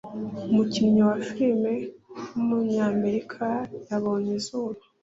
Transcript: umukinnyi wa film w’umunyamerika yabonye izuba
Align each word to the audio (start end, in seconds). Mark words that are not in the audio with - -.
umukinnyi 0.49 1.01
wa 1.09 1.17
film 1.29 1.63
w’umunyamerika 2.33 3.45
yabonye 3.89 4.31
izuba 4.39 4.79